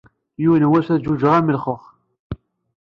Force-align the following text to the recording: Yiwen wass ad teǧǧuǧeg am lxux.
Yiwen 0.41 0.69
wass 0.71 0.87
ad 0.93 0.99
teǧǧuǧeg 0.99 1.33
am 1.37 1.49
lxux. 1.57 1.83